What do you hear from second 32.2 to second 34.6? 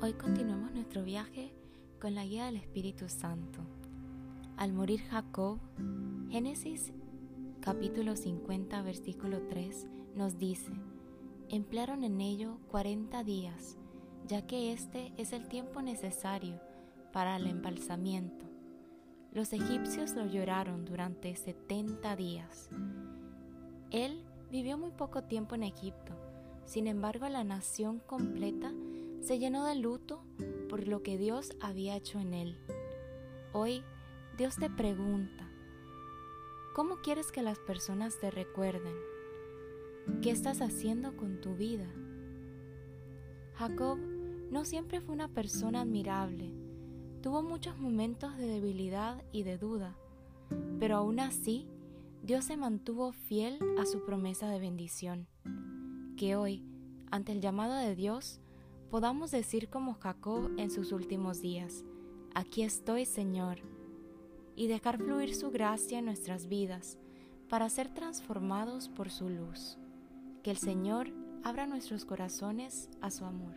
en él. Hoy Dios